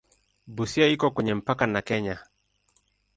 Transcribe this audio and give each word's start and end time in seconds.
Busia 0.55 0.87
iko 0.87 1.11
kwenye 1.11 1.33
mpaka 1.33 1.67
na 1.67 1.81
Kenya. 1.87 2.17